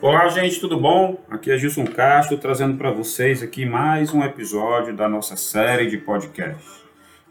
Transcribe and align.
Olá, 0.00 0.28
gente, 0.28 0.60
tudo 0.60 0.78
bom? 0.78 1.20
Aqui 1.28 1.50
é 1.50 1.58
Gilson 1.58 1.84
Castro 1.84 2.38
trazendo 2.38 2.78
para 2.78 2.92
vocês 2.92 3.42
aqui 3.42 3.66
mais 3.66 4.14
um 4.14 4.22
episódio 4.22 4.94
da 4.94 5.08
nossa 5.08 5.34
série 5.36 5.90
de 5.90 5.98
podcast. 5.98 6.62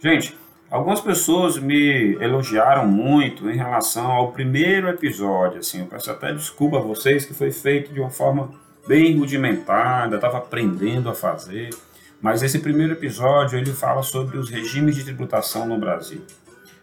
Gente, 0.04 0.38
algumas 0.70 1.00
pessoas 1.00 1.58
me 1.58 2.16
elogiaram 2.16 2.86
muito 2.86 3.50
em 3.50 3.56
relação 3.56 4.12
ao 4.12 4.34
primeiro 4.34 4.90
episódio, 4.90 5.60
assim, 5.60 5.80
eu 5.80 5.86
peço 5.86 6.12
até 6.12 6.34
desculpa 6.34 6.80
a 6.80 6.82
vocês 6.82 7.26
que 7.26 7.34
foi 7.34 7.52
feito 7.52 7.94
de 7.94 8.02
uma 8.02 8.10
forma 8.10 8.52
bem 8.86 9.18
rudimentar, 9.18 10.04
ainda 10.04 10.18
estava 10.18 10.40
aprendendo 10.40 11.10
a 11.10 11.14
fazer, 11.14 11.70
mas 12.22 12.44
esse 12.44 12.60
primeiro 12.60 12.92
episódio 12.92 13.58
ele 13.58 13.72
fala 13.72 14.04
sobre 14.04 14.38
os 14.38 14.50
regimes 14.50 14.94
de 14.94 15.06
tributação 15.06 15.66
no 15.66 15.78
Brasil. 15.78 16.22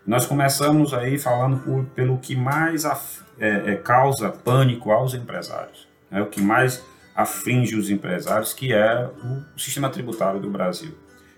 Nós 0.06 0.26
começamos 0.26 0.92
aí 0.92 1.18
falando 1.18 1.58
por, 1.58 1.84
pelo 1.86 2.18
que 2.18 2.36
mais 2.36 2.84
af 2.84 3.22
é, 3.38 3.72
é, 3.72 3.76
causa 3.76 4.28
pânico 4.28 4.90
aos 4.90 5.14
empresários. 5.14 5.88
É 6.10 6.20
o 6.20 6.26
que 6.26 6.42
mais 6.42 6.84
aflige 7.14 7.74
os 7.74 7.88
empresários, 7.90 8.52
que 8.52 8.72
é 8.72 9.08
o 9.22 9.58
sistema 9.58 9.88
tributário 9.88 10.40
do 10.40 10.50
Brasil. 10.50 10.92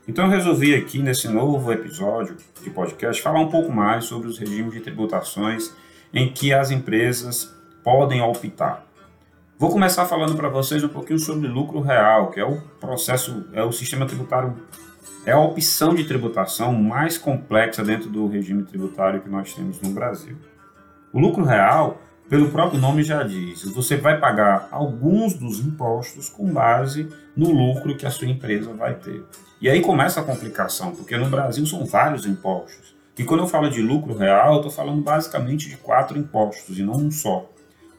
Então 0.08 0.24
eu 0.24 0.30
resolvi 0.30 0.74
aqui 0.74 0.98
nesse 1.00 1.28
novo 1.28 1.72
episódio 1.72 2.36
de 2.62 2.70
podcast 2.70 3.22
falar 3.22 3.40
um 3.40 3.50
pouco 3.50 3.72
mais 3.72 4.04
sobre 4.04 4.28
os 4.28 4.38
regimes 4.38 4.72
de 4.72 4.80
tributações 4.80 5.72
em 6.12 6.32
que 6.32 6.52
as 6.52 6.70
empresas 6.70 7.54
podem 7.84 8.20
optar. 8.20 8.84
Vou 9.58 9.70
começar 9.70 10.06
falando 10.06 10.36
para 10.36 10.48
vocês 10.48 10.82
um 10.84 10.88
pouquinho 10.88 11.18
sobre 11.18 11.48
lucro 11.48 11.80
real, 11.80 12.30
que 12.30 12.40
é 12.40 12.44
o 12.44 12.60
processo, 12.80 13.48
é 13.52 13.62
o 13.62 13.72
sistema 13.72 14.06
tributário, 14.06 14.54
é 15.26 15.32
a 15.32 15.40
opção 15.40 15.92
de 15.92 16.04
tributação 16.04 16.72
mais 16.72 17.18
complexa 17.18 17.82
dentro 17.82 18.08
do 18.08 18.28
regime 18.28 18.62
tributário 18.62 19.20
que 19.20 19.28
nós 19.28 19.52
temos 19.52 19.80
no 19.80 19.90
Brasil. 19.90 20.36
O 21.12 21.18
lucro 21.18 21.42
real, 21.42 22.00
pelo 22.28 22.48
próprio 22.50 22.80
nome 22.80 23.02
já 23.02 23.24
diz, 23.24 23.64
você 23.64 23.96
vai 23.96 24.20
pagar 24.20 24.68
alguns 24.70 25.34
dos 25.34 25.58
impostos 25.58 26.28
com 26.28 26.52
base 26.52 27.08
no 27.36 27.50
lucro 27.50 27.96
que 27.96 28.06
a 28.06 28.10
sua 28.10 28.28
empresa 28.28 28.72
vai 28.72 28.94
ter. 28.94 29.24
E 29.60 29.68
aí 29.68 29.80
começa 29.80 30.20
a 30.20 30.24
complicação, 30.24 30.92
porque 30.94 31.16
no 31.16 31.28
Brasil 31.28 31.66
são 31.66 31.84
vários 31.84 32.24
impostos. 32.24 32.94
E 33.18 33.24
quando 33.24 33.40
eu 33.40 33.48
falo 33.48 33.68
de 33.68 33.82
lucro 33.82 34.16
real, 34.16 34.52
eu 34.52 34.56
estou 34.58 34.70
falando 34.70 35.02
basicamente 35.02 35.68
de 35.68 35.76
quatro 35.76 36.16
impostos 36.16 36.78
e 36.78 36.82
não 36.82 36.94
um 36.94 37.10
só. 37.10 37.50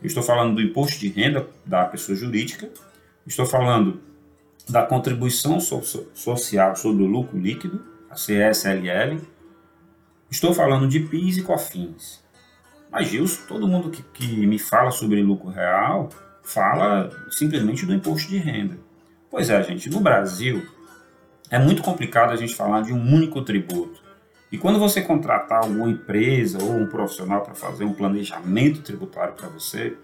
Eu 0.01 0.07
estou 0.07 0.23
falando 0.23 0.55
do 0.55 0.61
imposto 0.61 0.97
de 0.97 1.09
renda 1.09 1.45
da 1.65 1.83
pessoa 1.83 2.15
jurídica, 2.15 2.69
estou 3.25 3.45
falando 3.45 4.06
da 4.69 4.83
contribuição 4.83 5.59
so 5.59 5.81
social 6.13 6.75
sobre 6.75 7.03
o 7.03 7.07
lucro 7.07 7.37
líquido, 7.39 7.83
a 8.09 8.15
CSLL, 8.15 9.21
estou 10.29 10.53
falando 10.53 10.87
de 10.87 10.99
PIS 10.99 11.37
e 11.37 11.43
COFINS. 11.43 12.23
Mas, 12.91 13.09
Gilson, 13.09 13.43
todo 13.47 13.67
mundo 13.67 13.89
que, 13.89 14.01
que 14.01 14.45
me 14.45 14.59
fala 14.59 14.91
sobre 14.91 15.21
lucro 15.21 15.49
real 15.49 16.09
fala 16.43 17.09
simplesmente 17.29 17.85
do 17.85 17.93
imposto 17.93 18.29
de 18.29 18.37
renda. 18.37 18.77
Pois 19.29 19.49
é, 19.49 19.61
gente, 19.63 19.89
no 19.89 19.99
Brasil 19.99 20.65
é 21.49 21.59
muito 21.59 21.81
complicado 21.81 22.31
a 22.31 22.35
gente 22.35 22.55
falar 22.55 22.81
de 22.81 22.93
um 22.93 23.01
único 23.01 23.41
tributo. 23.41 24.01
E 24.51 24.57
quando 24.57 24.79
você 24.79 25.01
contratar 25.01 25.63
alguma 25.63 25.89
empresa 25.89 26.57
ou 26.61 26.71
um 26.77 26.87
profissional 26.87 27.41
para 27.41 27.53
fazer 27.53 27.83
um 27.83 27.93
planejamento 27.93 28.81
tributário 28.81 29.33
para 29.33 29.49
você, 29.49 29.97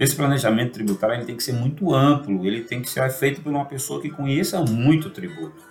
esse 0.00 0.16
planejamento 0.16 0.72
tributário 0.72 1.16
ele 1.16 1.26
tem 1.26 1.36
que 1.36 1.42
ser 1.42 1.52
muito 1.52 1.94
amplo, 1.94 2.46
ele 2.46 2.62
tem 2.62 2.80
que 2.80 2.88
ser 2.88 3.08
feito 3.10 3.42
por 3.42 3.50
uma 3.50 3.66
pessoa 3.66 4.00
que 4.00 4.08
conheça 4.08 4.58
muito 4.62 5.08
o 5.08 5.10
tributo. 5.10 5.62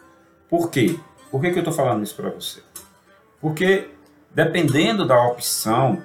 Por 0.47 0.69
quê? 0.69 0.99
Por 1.31 1.41
que, 1.41 1.49
que 1.49 1.57
eu 1.57 1.61
estou 1.61 1.73
falando 1.73 2.03
isso 2.03 2.15
para 2.15 2.29
você? 2.29 2.61
Porque 3.41 3.89
dependendo 4.31 5.07
da 5.07 5.19
opção 5.25 6.03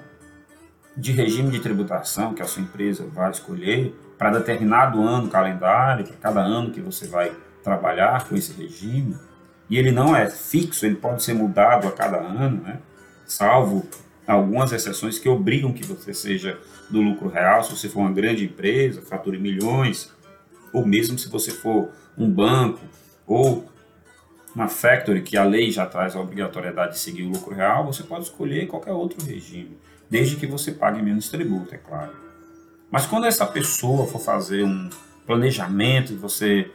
de 0.97 1.11
regime 1.11 1.51
de 1.51 1.59
tributação 1.59 2.33
que 2.33 2.41
a 2.41 2.45
sua 2.45 2.63
empresa 2.63 3.05
vai 3.05 3.29
escolher 3.29 3.93
para 4.17 4.31
determinado 4.31 5.01
ano 5.01 5.29
calendário, 5.29 6.05
para 6.05 6.15
cada 6.17 6.41
ano 6.41 6.71
que 6.71 6.81
você 6.81 7.05
vai 7.05 7.31
trabalhar 7.63 8.27
com 8.27 8.35
esse 8.35 8.53
regime, 8.53 9.15
e 9.69 9.77
ele 9.77 9.91
não 9.91 10.15
é 10.15 10.27
fixo, 10.27 10.85
ele 10.85 10.95
pode 10.95 11.21
ser 11.21 11.33
mudado 11.33 11.87
a 11.87 11.91
cada 11.91 12.17
ano, 12.17 12.63
né? 12.63 12.79
salvo 13.25 13.87
algumas 14.31 14.71
exceções 14.71 15.19
que 15.19 15.29
obrigam 15.29 15.73
que 15.73 15.83
você 15.85 16.13
seja 16.13 16.59
do 16.89 17.01
lucro 17.01 17.29
real, 17.29 17.63
se 17.63 17.75
você 17.75 17.89
for 17.89 17.99
uma 17.99 18.11
grande 18.11 18.45
empresa, 18.45 19.01
fature 19.01 19.37
milhões, 19.37 20.11
ou 20.73 20.85
mesmo 20.85 21.17
se 21.17 21.29
você 21.29 21.51
for 21.51 21.89
um 22.17 22.29
banco 22.29 22.81
ou 23.27 23.65
uma 24.55 24.67
factory, 24.67 25.21
que 25.21 25.35
a 25.35 25.43
lei 25.43 25.69
já 25.69 25.85
traz 25.85 26.15
a 26.15 26.21
obrigatoriedade 26.21 26.93
de 26.93 26.99
seguir 26.99 27.23
o 27.23 27.29
lucro 27.29 27.53
real, 27.53 27.85
você 27.85 28.03
pode 28.03 28.23
escolher 28.23 28.67
qualquer 28.67 28.93
outro 28.93 29.23
regime 29.25 29.77
desde 30.09 30.35
que 30.35 30.47
você 30.47 30.71
pague 30.71 31.01
menos 31.01 31.29
tributo, 31.29 31.73
é 31.73 31.77
claro. 31.77 32.11
Mas 32.89 33.05
quando 33.05 33.25
essa 33.25 33.45
pessoa 33.45 34.07
for 34.07 34.19
fazer 34.19 34.63
um 34.63 34.89
planejamento 35.25 36.13
e 36.13 36.15
você 36.15 36.71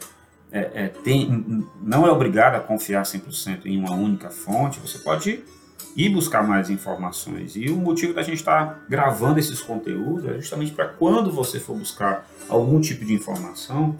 é, 0.52 0.70
é, 0.74 0.88
tem, 0.88 1.64
não 1.80 2.06
é 2.06 2.10
obrigado 2.10 2.56
a 2.56 2.60
confiar 2.60 3.02
100% 3.02 3.66
em 3.66 3.78
uma 3.78 3.94
única 3.94 4.30
fonte, 4.30 4.80
você 4.80 4.98
pode 4.98 5.44
ir 5.96 6.08
buscar 6.10 6.46
mais 6.46 6.70
informações. 6.70 7.56
E 7.56 7.70
o 7.70 7.76
motivo 7.76 8.14
da 8.14 8.22
gente 8.22 8.36
estar 8.36 8.66
tá 8.66 8.78
gravando 8.88 9.38
esses 9.38 9.60
conteúdos 9.60 10.26
é 10.26 10.34
justamente 10.34 10.72
para 10.72 10.88
quando 10.88 11.30
você 11.30 11.58
for 11.58 11.76
buscar 11.76 12.26
algum 12.48 12.80
tipo 12.80 13.04
de 13.04 13.14
informação, 13.14 13.96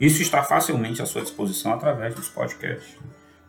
isso 0.00 0.22
está 0.22 0.42
facilmente 0.42 1.02
à 1.02 1.06
sua 1.06 1.22
disposição 1.22 1.72
através 1.72 2.14
dos 2.14 2.28
podcasts. 2.28 2.96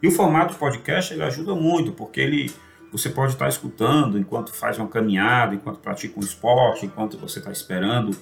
E 0.02 0.08
o 0.08 0.12
formato 0.12 0.56
podcast 0.56 1.14
ele 1.14 1.24
ajuda 1.24 1.54
muito, 1.54 1.92
porque 1.92 2.22
ele 2.22 2.52
você 2.92 3.10
pode 3.10 3.34
estar 3.34 3.48
escutando 3.48 4.18
enquanto 4.18 4.52
faz 4.52 4.80
uma 4.80 4.88
caminhada, 4.88 5.54
enquanto 5.54 5.78
pratica 5.78 6.20
um 6.20 6.24
esporte, 6.24 6.88
enquanto 6.88 7.20
você 7.20 7.38
está 7.38 7.52
esperando 7.52 8.18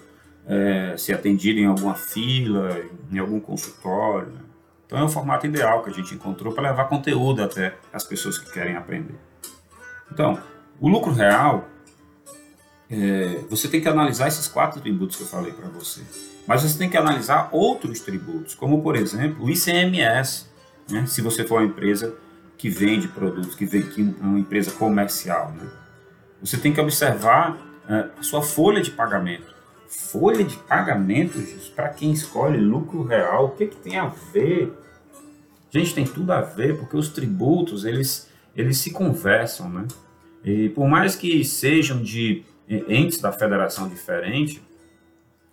é, 0.46 0.96
ser 0.98 1.14
atendido 1.14 1.60
em 1.60 1.66
alguma 1.66 1.96
fila, 1.96 2.82
em 3.12 3.18
algum 3.18 3.40
consultório. 3.40 4.28
Né? 4.28 4.40
Então 4.88 4.98
é 4.98 5.04
o 5.04 5.10
formato 5.10 5.46
ideal 5.46 5.84
que 5.84 5.90
a 5.90 5.94
gente 5.94 6.16
encontrou 6.16 6.54
para 6.54 6.70
levar 6.70 6.86
conteúdo 6.86 7.44
até 7.44 7.76
as 7.92 8.06
pessoas 8.06 8.40
que 8.40 8.50
querem 8.52 8.76
aprender. 8.76 9.16
Então, 10.10 10.40
o 10.80 10.88
lucro 10.88 11.12
real, 11.12 11.68
é, 12.90 13.44
você 13.50 13.68
tem 13.68 13.82
que 13.82 13.90
analisar 13.90 14.30
esses 14.30 14.48
quatro 14.48 14.80
tributos 14.80 15.18
que 15.18 15.24
eu 15.24 15.28
falei 15.28 15.52
para 15.52 15.68
você. 15.68 16.02
Mas 16.48 16.64
você 16.64 16.78
tem 16.78 16.90
que 16.90 16.96
analisar 16.96 17.50
outros 17.52 18.00
tributos, 18.00 18.56
como 18.56 18.82
por 18.82 18.96
exemplo 18.96 19.46
o 19.46 19.50
ICMS, 19.50 20.48
né? 20.90 21.06
se 21.06 21.22
você 21.22 21.44
for 21.44 21.60
uma 21.60 21.68
empresa 21.68 22.16
que 22.58 22.70
vende 22.70 23.10
produtos, 23.10 23.56
que 23.56 23.66
vende 23.66 24.16
é 24.20 24.24
uma 24.24 24.40
empresa 24.40 24.72
comercial. 24.72 25.52
Né? 25.52 25.70
Você 26.42 26.58
tem 26.58 26.74
que 26.74 26.80
observar 26.80 27.58
é, 27.90 28.10
a 28.18 28.24
sua 28.24 28.42
folha 28.42 28.82
de 28.82 28.92
pagamento. 28.92 29.57
Folha 29.88 30.44
de 30.44 30.58
pagamento, 30.58 31.40
para 31.76 31.90
quem 31.90 32.12
escolhe 32.12 32.58
lucro 32.58 33.04
real, 33.04 33.46
o 33.46 33.50
que, 33.52 33.68
que 33.68 33.78
tem 33.78 33.98
a 33.98 34.08
ver? 34.08 34.74
Gente, 35.70 35.96
tem 35.96 36.06
tudo 36.06 36.32
a 36.32 36.42
ver, 36.42 36.78
porque 36.78 36.98
os 36.98 37.10
tributos, 37.10 37.86
eles, 37.86 38.30
eles 38.56 38.78
se 38.78 38.92
conversam, 38.92 39.70
né? 39.70 39.88
E 40.44 40.70
por 40.70 40.88
mais 40.88 41.16
que 41.16 41.44
sejam 41.44 42.02
de 42.02 42.44
entes 42.70 43.20
da 43.20 43.32
federação 43.32 43.88
diferente, 43.88 44.62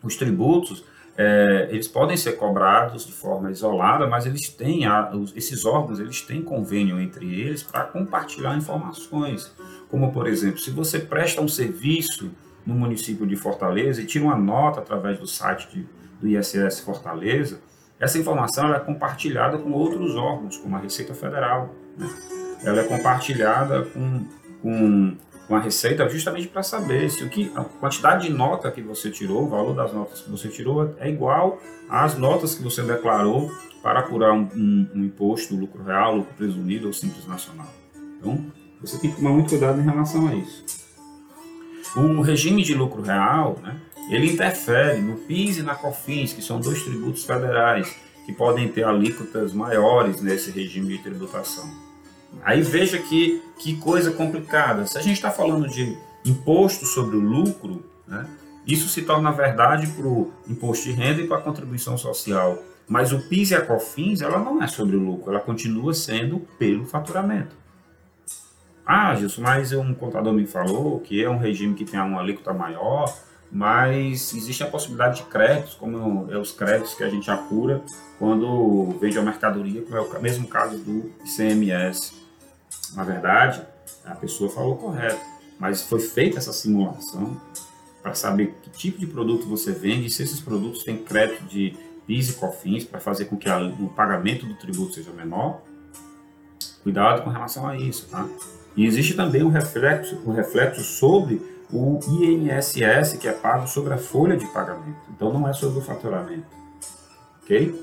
os 0.03 0.17
tributos, 0.17 0.85
é, 1.17 1.69
eles 1.71 1.87
podem 1.87 2.17
ser 2.17 2.33
cobrados 2.33 3.07
de 3.07 3.13
forma 3.13 3.51
isolada, 3.51 4.07
mas 4.07 4.27
eles 4.27 4.49
têm 4.49 4.85
a, 4.85 5.13
esses 5.37 5.65
órgãos 5.65 6.01
eles 6.01 6.21
têm 6.23 6.43
convênio 6.43 7.01
entre 7.01 7.41
eles 7.41 7.63
para 7.63 7.85
compartilhar 7.85 8.57
informações, 8.57 9.55
como 9.89 10.13
por 10.13 10.27
exemplo, 10.27 10.59
se 10.59 10.71
você 10.71 10.99
presta 10.99 11.41
um 11.41 11.49
serviço 11.49 12.31
no 12.67 12.75
município 12.75 13.27
de 13.27 13.37
Fortaleza 13.37 14.01
e 14.01 14.07
tira 14.07 14.25
uma 14.25 14.37
nota 14.37 14.81
através 14.81 15.19
do 15.19 15.27
site 15.27 15.69
de, 15.71 15.87
do 16.21 16.29
ISS 16.29 16.81
Fortaleza, 16.81 17.61
essa 18.01 18.19
informação 18.19 18.75
é 18.75 18.81
compartilhada 18.81 19.59
com 19.59 19.73
outros 19.73 20.17
órgãos, 20.17 20.57
como 20.57 20.77
a 20.77 20.79
Receita 20.79 21.15
Federal. 21.15 21.75
Né? 21.97 22.09
Ela 22.65 22.81
é 22.81 22.85
compartilhada 22.85 23.83
com, 23.83 24.27
com 24.63 25.17
com 25.47 25.55
a 25.55 25.61
Receita 25.61 26.09
justamente 26.09 26.49
para 26.49 26.63
saber 26.63 27.11
se 27.11 27.23
o 27.23 27.29
que 27.29 27.53
a 27.55 27.65
quantidade 27.65 28.27
de 28.27 28.33
nota 28.33 28.71
que 28.71 28.81
você 28.81 29.11
tirou, 29.11 29.45
o 29.45 29.49
valor 29.49 29.75
das 29.75 29.93
notas 29.93 30.23
que 30.23 30.31
você 30.31 30.49
tirou 30.49 30.95
é 30.99 31.09
igual 31.09 31.61
às 31.89 32.17
notas 32.17 32.55
que 32.55 32.63
você 32.63 32.83
declarou 32.83 33.51
para 33.83 34.01
apurar 34.01 34.33
um, 34.33 34.49
um, 34.55 34.89
um 34.95 35.05
imposto, 35.05 35.55
lucro 35.55 35.83
real, 35.85 36.17
lucro 36.17 36.35
presumido 36.35 36.87
ou 36.87 36.93
simples 36.93 37.27
nacional. 37.27 37.69
Então, 38.19 38.47
você 38.81 38.99
tem 38.99 39.11
que 39.11 39.17
tomar 39.17 39.31
muito 39.31 39.51
cuidado 39.51 39.79
em 39.79 39.85
relação 39.85 40.27
a 40.29 40.35
isso. 40.35 40.65
O 41.97 42.21
regime 42.23 42.63
de 42.63 42.75
lucro 42.75 43.03
real, 43.03 43.59
né, 43.63 43.77
ele 44.11 44.33
interfere 44.33 45.01
no 45.01 45.17
PIS 45.17 45.59
e 45.59 45.63
na 45.63 45.75
COFINS, 45.75 46.33
que 46.33 46.43
são 46.43 46.59
dois 46.59 46.83
tributos 46.83 47.25
federais 47.25 47.95
que 48.27 48.33
podem 48.33 48.69
ter 48.69 48.85
alíquotas 48.85 49.53
maiores 49.53 50.21
nesse 50.21 50.51
regime 50.51 50.97
de 50.97 51.03
tributação. 51.03 51.71
Aí 52.43 52.63
veja 52.63 52.99
que, 52.99 53.41
que 53.59 53.77
coisa 53.77 54.11
complicada. 54.11 54.87
Se 54.87 54.99
a 54.99 55.03
gente 55.03 55.15
está 55.15 55.31
falando 55.31 55.69
de 55.69 55.97
imposto 56.25 56.85
sobre 56.85 57.17
o 57.17 57.21
lucro, 57.21 57.85
né, 58.09 58.27
isso 58.67 58.89
se 58.89 59.03
torna 59.03 59.31
verdade 59.31 59.87
para 59.87 60.07
o 60.07 60.33
imposto 60.49 60.85
de 60.85 60.93
renda 60.93 61.21
e 61.21 61.29
para 61.29 61.39
a 61.39 61.43
contribuição 61.43 61.97
social. 61.97 62.61
Mas 62.89 63.13
o 63.13 63.21
PIS 63.29 63.53
e 63.53 63.55
a 63.55 63.65
COFINS, 63.65 64.21
ela 64.21 64.39
não 64.39 64.63
é 64.63 64.67
sobre 64.67 64.97
o 64.97 65.01
lucro, 65.01 65.31
ela 65.31 65.41
continua 65.41 65.95
sendo 65.95 66.41
pelo 66.59 66.85
faturamento. 66.85 67.64
Ah, 68.87 69.15
Gilson, 69.15 69.41
mas 69.43 69.73
um 69.73 69.95
contador 69.95 70.33
me 70.33 70.47
falou 70.47 71.01
que 71.01 71.23
é 71.23 71.29
um 71.29 71.39
regime 71.39 71.75
que 71.75 71.85
tem 71.85 71.99
uma 72.01 72.21
alíquota 72.21 72.53
maior. 72.53 73.13
mas 73.51 74.35
existe 74.35 74.65
a 74.65 74.67
possibilidade 74.67 75.19
de 75.23 75.29
créditos, 75.29 75.75
como 75.75 76.27
é 76.33 76.37
os 76.37 76.51
créditos 76.51 76.95
que 76.95 77.05
a 77.05 77.09
gente 77.09 77.31
apura 77.31 77.81
quando 78.19 78.99
vende 79.01 79.17
a 79.17 79.23
mercadoria, 79.23 79.81
como 79.83 79.97
é 79.97 80.01
o 80.01 80.21
mesmo 80.21 80.49
caso 80.49 80.77
do 80.79 81.13
ICMS. 81.25 82.15
Na 82.95 83.05
verdade, 83.05 83.63
a 84.05 84.15
pessoa 84.17 84.51
falou 84.51 84.77
correto, 84.77 85.21
mas 85.59 85.83
foi 85.83 86.01
feita 86.01 86.39
essa 86.39 86.53
simulação 86.53 87.41
para 88.03 88.13
saber 88.15 88.55
que 88.61 88.71
tipo 88.71 88.99
de 88.99 89.07
produto 89.07 89.47
você 89.47 89.71
vende 89.71 90.07
e 90.07 90.11
se 90.11 90.25
esses 90.25 90.41
produtos 90.41 90.83
têm 90.83 90.99
crédito 90.99 91.45
de 91.45 91.77
PIS 92.09 92.31
e 92.31 92.33
COFINS 92.35 92.85
para 92.85 92.99
fazer 92.99 93.27
com 93.27 93.37
que 93.37 93.49
o 93.49 93.89
pagamento 93.89 94.45
do 94.47 94.55
tributo 94.55 94.95
seja 94.95 95.13
menor. 95.13 95.63
Cuidado 96.83 97.23
com 97.23 97.31
relação 97.31 97.67
a 97.67 97.77
isso, 97.77 98.09
tá? 98.09 98.29
E 98.77 98.87
existe 98.87 99.15
também 99.15 99.43
um 99.43 99.51
reflexo, 99.51 100.21
um 100.27 100.33
reflexo 100.33 100.83
sobre 100.83 101.41
o 101.73 101.99
INSS 102.07 103.17
que 103.19 103.29
é 103.29 103.33
pago 103.33 103.67
sobre 103.67 103.95
a 103.95 103.99
folha 103.99 104.37
de 104.37 104.47
pagamento. 104.47 104.99
Então 105.15 105.33
não 105.33 105.49
é 105.49 105.53
sobre 105.53 105.79
o 105.79 105.83
faturamento. 105.83 106.47
Ok? 107.43 107.75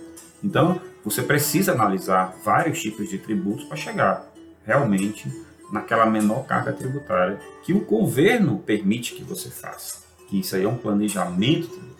Então 0.44 0.82
você 1.04 1.22
precisa 1.22 1.72
analisar 1.72 2.36
vários 2.44 2.82
tipos 2.82 3.10
de 3.10 3.18
tributos 3.18 3.66
para 3.66 3.78
chegar 3.78 4.32
realmente 4.66 5.32
naquela 5.72 6.06
menor 6.06 6.46
carga 6.46 6.74
tributária 6.74 7.40
que 7.64 7.74
o 7.74 7.86
governo 7.86 8.60
permite 8.60 9.16
que 9.16 9.24
você 9.24 9.50
faça. 9.50 10.02
Que 10.28 10.40
isso 10.40 10.56
aí 10.56 10.64
é 10.64 10.68
um 10.68 10.78
planejamento 10.78 11.68
tributário. 11.68 11.92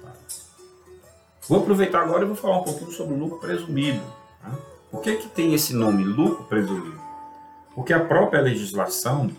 Vou 1.48 1.60
aproveitar 1.60 2.02
agora 2.02 2.24
e 2.24 2.28
vou 2.28 2.36
falar 2.36 2.60
um 2.60 2.64
pouquinho 2.64 2.92
sobre 2.92 3.14
o 3.14 3.18
lucro 3.18 3.40
presumido. 3.40 4.02
Tá? 4.42 4.58
Por 4.90 5.02
que, 5.02 5.16
que 5.16 5.30
tem 5.30 5.54
esse 5.54 5.74
nome, 5.74 6.04
lucro 6.04 6.44
presumido? 6.46 7.11
Porque 7.74 7.94
a 7.94 8.00
própria 8.00 8.42
legislação 8.42 9.32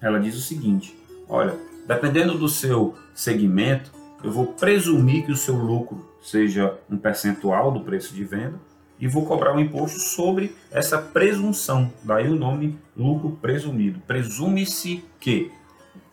ela 0.00 0.18
diz 0.18 0.36
o 0.36 0.40
seguinte: 0.40 0.96
olha, 1.28 1.56
dependendo 1.86 2.36
do 2.36 2.48
seu 2.48 2.94
segmento, 3.14 3.92
eu 4.22 4.30
vou 4.30 4.46
presumir 4.46 5.24
que 5.24 5.32
o 5.32 5.36
seu 5.36 5.54
lucro 5.54 6.10
seja 6.22 6.76
um 6.90 6.96
percentual 6.96 7.70
do 7.70 7.80
preço 7.80 8.14
de 8.14 8.24
venda 8.24 8.58
e 8.98 9.06
vou 9.06 9.26
cobrar 9.26 9.54
um 9.54 9.60
imposto 9.60 10.00
sobre 10.00 10.56
essa 10.70 10.98
presunção. 10.98 11.92
Daí 12.02 12.28
o 12.28 12.34
nome 12.34 12.78
lucro 12.96 13.38
presumido. 13.40 14.00
Presume-se 14.06 15.04
que 15.20 15.52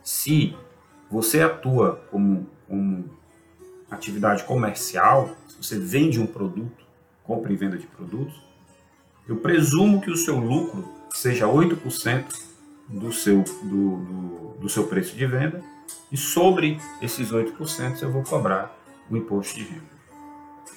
se 0.03 0.55
você 1.09 1.41
atua 1.41 2.03
como, 2.11 2.47
como 2.67 3.05
atividade 3.89 4.43
comercial, 4.43 5.29
se 5.47 5.55
você 5.57 5.79
vende 5.79 6.19
um 6.19 6.27
produto, 6.27 6.85
compra 7.23 7.53
e 7.53 7.55
venda 7.55 7.77
de 7.77 7.87
produtos, 7.87 8.35
eu 9.27 9.37
presumo 9.37 10.01
que 10.01 10.11
o 10.11 10.17
seu 10.17 10.37
lucro 10.37 10.83
seja 11.13 11.47
8% 11.47 12.25
do 12.89 13.13
seu, 13.13 13.43
do, 13.63 13.97
do, 13.97 14.57
do 14.59 14.69
seu 14.69 14.87
preço 14.87 15.15
de 15.15 15.25
venda 15.25 15.61
e 16.11 16.17
sobre 16.17 16.79
esses 17.01 17.31
8% 17.31 18.01
eu 18.01 18.11
vou 18.11 18.23
cobrar 18.23 18.75
o 19.09 19.15
imposto 19.15 19.55
de 19.55 19.63
renda. 19.63 19.93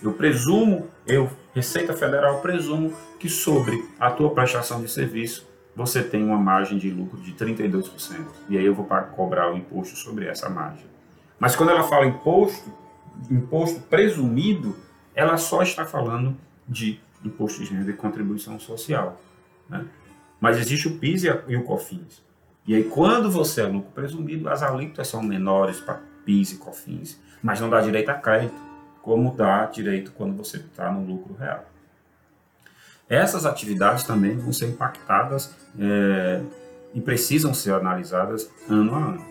Eu 0.03 0.12
presumo, 0.12 0.88
eu, 1.06 1.31
Receita 1.55 1.94
Federal, 1.94 2.41
presumo 2.41 2.93
que 3.19 3.29
sobre 3.29 3.83
a 3.99 4.11
tua 4.11 4.31
prestação 4.31 4.81
de 4.83 4.91
serviço 4.91 5.47
você 5.75 6.03
tem 6.03 6.23
uma 6.23 6.39
margem 6.39 6.79
de 6.79 6.91
lucro 6.91 7.19
de 7.21 7.32
32%. 7.32 8.25
E 8.49 8.56
aí 8.56 8.65
eu 8.65 8.75
vou 8.75 8.87
cobrar 9.15 9.53
o 9.53 9.56
imposto 9.56 9.97
sobre 9.97 10.27
essa 10.27 10.49
margem. 10.49 10.87
Mas 11.39 11.55
quando 11.55 11.71
ela 11.71 11.82
fala 11.82 12.06
imposto, 12.06 12.73
imposto 13.31 13.81
presumido, 13.81 14.77
ela 15.15 15.37
só 15.37 15.62
está 15.62 15.85
falando 15.85 16.37
de 16.69 17.00
imposto 17.25 17.62
de 17.62 17.75
renda 17.75 17.91
e 17.91 17.94
contribuição 17.94 18.59
social. 18.59 19.21
Né? 19.69 19.85
Mas 20.46 20.58
existe 20.58 20.87
o 20.87 20.96
PIS 20.96 21.25
e 21.25 21.56
o 21.56 21.64
COFINS. 21.64 22.22
E 22.69 22.76
aí, 22.76 22.84
quando 22.84 23.28
você 23.28 23.62
é 23.62 23.66
lucro 23.66 23.90
presumido, 23.90 24.48
as 24.48 24.62
alíquotas 24.62 25.08
são 25.08 25.20
menores 25.20 25.81
para 25.81 26.00
PIS 26.25 26.52
e 26.52 26.56
COFINS, 26.58 27.20
mas 27.43 27.60
não 27.60 27.69
dá 27.69 27.81
direito 27.81 28.10
a 28.10 28.14
crédito 28.14 28.54
como 29.02 29.34
dá 29.34 29.66
direito 29.66 30.12
quando 30.12 30.37
você 30.37 30.58
está 30.58 30.88
no 30.93 31.04
lucro 31.04 31.34
real. 31.34 31.69
Essas 33.08 33.44
atividades 33.44 34.04
também 34.04 34.37
vão 34.37 34.52
ser 34.52 34.69
impactadas 34.69 35.52
é, 35.81 36.40
e 36.94 37.00
precisam 37.00 37.52
ser 37.52 37.72
analisadas 37.72 38.48
ano 38.70 38.94
a 38.94 38.98
ano. 38.98 39.26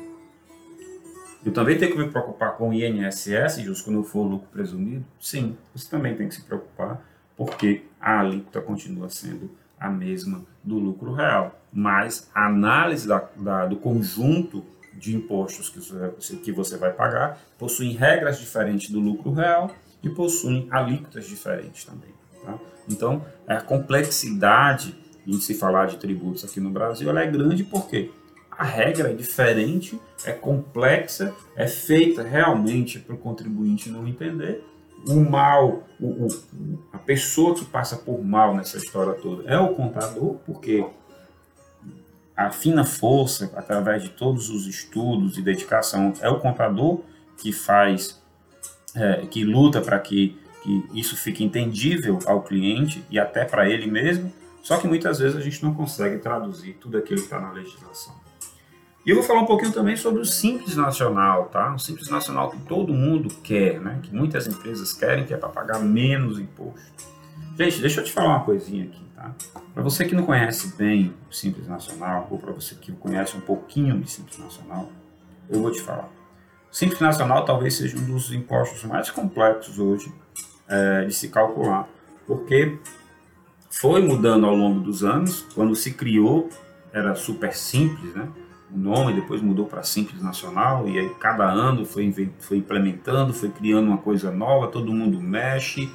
Eu 1.45 1.53
também 1.53 1.77
tenho 1.77 1.94
que 1.94 1.97
me 1.97 2.09
preocupar 2.09 2.57
com 2.57 2.71
o 2.71 2.73
INSS, 2.73 3.62
justo 3.62 3.85
quando 3.85 4.03
for 4.03 4.23
lucro 4.23 4.50
presumido? 4.51 5.06
Sim, 5.17 5.57
você 5.73 5.89
também 5.89 6.13
tem 6.13 6.27
que 6.27 6.35
se 6.35 6.41
preocupar, 6.41 7.01
porque 7.38 7.85
a 8.01 8.19
alíquota 8.19 8.59
continua 8.59 9.07
sendo 9.07 9.50
a 9.86 9.90
mesma 9.90 10.44
do 10.64 10.78
lucro 10.78 11.14
real. 11.14 11.60
Mas 11.72 12.30
a 12.34 12.48
análise 12.48 13.08
da, 13.08 13.24
da, 13.36 13.66
do 13.66 13.76
conjunto 13.76 14.64
de 14.94 15.16
impostos 15.16 15.70
que 15.70 15.80
você, 15.80 16.36
que 16.38 16.52
você 16.52 16.78
vai 16.78 16.92
pagar 16.92 17.38
possuem 17.58 17.92
regras 17.92 18.40
diferentes 18.40 18.90
do 18.90 19.00
lucro 19.00 19.32
real 19.34 19.72
e 20.02 20.10
possuem 20.10 20.68
alíquotas 20.72 21.28
diferentes 21.28 21.84
também. 21.84 22.10
Tá? 22.44 22.58
Então, 22.90 23.26
a 23.48 23.60
complexidade 23.60 24.96
em 25.28 25.40
se 25.40 25.54
falar 25.56 25.88
de 25.88 25.98
tributos 25.98 26.46
aqui 26.46 26.60
no 26.60 26.70
Brasil 26.70 27.10
ela 27.10 27.22
é 27.22 27.28
grande 27.28 27.64
porque 27.64 28.12
a 28.52 28.64
regra 28.64 29.10
é 29.10 29.14
diferente, 29.14 30.00
é 30.24 30.32
complexa, 30.32 31.34
é 31.56 31.68
feita 31.68 32.24
realmente 32.24 33.00
para 33.00 33.16
o 33.16 33.18
contribuinte 33.18 33.90
não 33.90 34.08
entender. 34.08 34.64
O 35.07 35.19
mal, 35.19 35.83
o, 36.00 36.25
o, 36.25 36.27
a 36.92 36.97
pessoa 36.97 37.53
que 37.53 37.63
passa 37.65 37.95
por 37.95 38.24
mal 38.24 38.56
nessa 38.56 38.77
história 38.77 39.13
toda 39.13 39.50
é 39.50 39.57
o 39.57 39.75
contador, 39.75 40.36
porque 40.45 40.83
a 42.36 42.51
fina 42.51 42.83
força, 42.83 43.51
através 43.56 44.03
de 44.03 44.09
todos 44.09 44.50
os 44.50 44.68
estudos 44.68 45.38
e 45.38 45.42
dedicação, 45.42 46.13
é 46.19 46.30
o 46.30 46.39
contador 46.39 47.01
que 47.38 47.51
faz, 47.53 48.21
é, 48.95 49.25
que 49.27 49.44
luta 49.44 49.81
para 49.81 50.00
que, 50.00 50.38
que 50.63 50.86
isso 50.94 51.15
fique 51.15 51.44
entendível 51.44 52.19
ao 52.25 52.41
cliente 52.41 53.03
e 53.09 53.19
até 53.19 53.45
para 53.45 53.69
ele 53.69 53.89
mesmo, 53.89 54.33
só 54.62 54.77
que 54.77 54.88
muitas 54.88 55.19
vezes 55.19 55.38
a 55.38 55.41
gente 55.41 55.63
não 55.63 55.74
consegue 55.74 56.18
traduzir 56.18 56.74
tudo 56.81 56.98
aquilo 56.98 57.19
que 57.19 57.25
está 57.25 57.39
na 57.39 57.51
legislação. 57.51 58.25
E 59.06 59.12
eu 59.12 59.16
vou 59.16 59.24
falar 59.24 59.42
um 59.42 59.46
pouquinho 59.46 59.72
também 59.72 59.96
sobre 59.96 60.19
o 60.19 60.25
Simples 60.25 60.75
Nacional, 60.75 61.46
tá? 61.46 61.75
O 61.75 61.78
Simples 61.78 62.10
Nacional 62.10 62.50
que 62.50 62.57
todo 62.62 62.92
mundo 62.92 63.30
quer, 63.44 63.80
né? 63.80 64.00
Que 64.02 64.13
muitas 64.13 64.48
empresas 64.48 64.94
querem, 64.94 65.25
que 65.25 65.34
é 65.34 65.38
para 65.38 65.50
pagar 65.50 65.80
menos 65.80 66.40
imposto. 66.40 67.06
Gente, 67.56 67.81
deixa 67.81 68.02
eu 68.02 68.04
te 68.04 68.12
falar 68.12 68.30
uma 68.30 68.44
coisinha 68.44 68.86
aqui. 68.86 69.06
Tá? 69.16 69.31
Para 69.75 69.84
você 69.84 70.06
que 70.06 70.16
não 70.16 70.25
conhece 70.25 70.75
bem 70.75 71.13
o 71.30 71.34
Simples 71.34 71.68
Nacional, 71.68 72.28
ou 72.31 72.40
para 72.40 72.52
você 72.52 72.74
que 72.74 72.92
conhece 72.94 73.38
um 73.38 73.42
pouquinho 73.42 74.00
de 74.00 74.10
Simples 74.10 74.40
Nacional, 74.40 74.90
eu 75.50 75.62
vou 75.62 75.72
te 75.72 75.81
falar. 75.81 76.10
O 76.72 76.75
Simples 76.75 77.00
Nacional 77.00 77.46
talvez 77.46 77.75
seja 77.75 77.96
um 77.98 78.06
dos 78.06 78.34
impostos 78.34 78.84
mais 78.86 79.12
complexos 79.12 79.77
hoje 79.77 80.12
é, 80.68 81.06
de 81.06 81.13
se 81.13 81.29
calcular, 81.29 81.88
porque 82.25 82.79
foi 83.70 84.01
mudando 84.01 84.48
ao 84.48 84.56
longo 84.56 84.79
dos 84.79 85.03
anos. 85.03 85.46
Quando 85.53 85.75
se 85.75 85.94
criou, 85.94 86.50
era 86.91 87.13
super 87.13 87.53
simples, 87.53 88.15
né? 88.15 88.27
O 88.72 88.77
nome 88.77 89.13
depois 89.13 89.41
mudou 89.41 89.65
para 89.65 89.84
Simples 89.84 90.22
Nacional, 90.22 90.88
e 90.88 90.98
aí 90.98 91.10
cada 91.19 91.45
ano 91.45 91.86
foi, 91.86 92.12
foi 92.39 92.57
implementando, 92.57 93.34
foi 93.34 93.50
criando 93.50 93.88
uma 93.88 93.98
coisa 93.98 94.31
nova, 94.31 94.67
todo 94.67 94.91
mundo 94.91 95.22
mexe, 95.22 95.89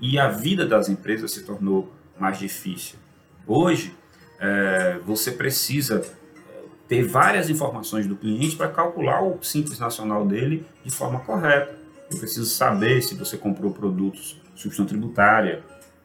e 0.00 0.18
a 0.18 0.28
vida 0.28 0.66
das 0.66 0.88
empresas 0.88 1.32
se 1.32 1.44
tornou 1.44 1.92
mais 2.18 2.38
difícil. 2.38 2.98
Hoje, 3.46 3.94
é, 4.38 4.98
você 5.04 5.32
precisa 5.32 6.00
é, 6.00 6.62
ter 6.88 7.02
várias 7.04 7.50
informações 7.50 8.06
do 8.06 8.16
cliente 8.16 8.56
para 8.56 8.68
calcular 8.68 9.22
o 9.22 9.42
Simples 9.42 9.78
Nacional 9.78 10.26
dele 10.26 10.64
de 10.84 10.90
forma 10.90 11.20
correta. 11.20 11.76
Eu 12.10 12.18
preciso 12.18 12.46
saber 12.46 13.02
se 13.02 13.14
você 13.14 13.36
comprou 13.36 13.72
produtos 13.72 14.40
substituição 14.54 14.86
tributária. 14.86 15.62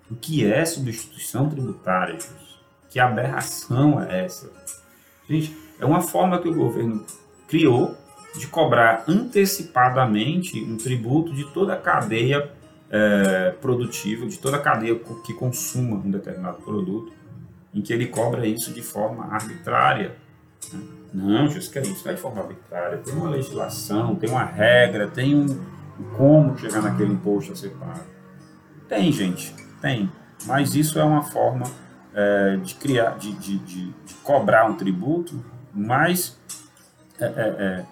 O 0.09 0.15
que 0.15 0.45
é 0.45 0.63
substituição 0.65 1.49
tributária? 1.49 2.17
Que 2.89 2.99
aberração 2.99 4.01
é 4.01 4.25
essa? 4.25 4.51
Gente, 5.29 5.55
é 5.79 5.85
uma 5.85 6.01
forma 6.01 6.39
que 6.39 6.47
o 6.47 6.53
governo 6.53 7.05
criou 7.47 7.95
de 8.37 8.47
cobrar 8.47 9.03
antecipadamente 9.07 10.61
um 10.61 10.77
tributo 10.77 11.33
de 11.33 11.45
toda 11.45 11.73
a 11.73 11.77
cadeia 11.77 12.51
é, 12.89 13.51
produtiva 13.61 14.25
de 14.25 14.37
toda 14.37 14.57
a 14.57 14.61
cadeia 14.61 14.99
que 15.25 15.33
consuma 15.33 15.97
um 15.97 16.09
determinado 16.09 16.61
produto, 16.61 17.11
em 17.73 17.81
que 17.81 17.91
ele 17.91 18.07
cobra 18.07 18.45
isso 18.47 18.73
de 18.73 18.81
forma 18.81 19.25
arbitrária. 19.25 20.15
Né? 20.73 20.79
Não, 21.13 21.47
que 21.47 21.79
é 21.79 21.81
isso, 21.81 22.03
não 22.05 22.11
é 22.11 22.15
de 22.15 22.21
forma 22.21 22.41
arbitrária. 22.41 22.97
Tem 22.97 23.13
uma 23.13 23.29
legislação, 23.29 24.15
tem 24.15 24.29
uma 24.29 24.43
regra, 24.43 25.07
tem 25.07 25.35
um, 25.35 25.47
como 26.15 26.57
chegar 26.57 26.81
naquele 26.81 27.13
imposto 27.13 27.53
a 27.53 27.55
ser 27.55 27.71
pago. 27.71 28.05
Tem, 28.87 29.11
gente, 29.11 29.53
tem. 29.81 30.09
Mas 30.45 30.75
isso 30.75 30.99
é 30.99 31.03
uma 31.03 31.23
forma 31.23 31.65
é, 32.13 32.57
de 32.57 32.75
criar, 32.75 33.17
de, 33.17 33.31
de, 33.33 33.57
de, 33.59 33.91
de, 33.91 34.13
cobrar 34.23 34.65
um 34.65 34.75
tributo 34.75 35.43
mais 35.77 36.37
é, 37.19 37.25
é, 37.25 37.29
é 37.29 37.85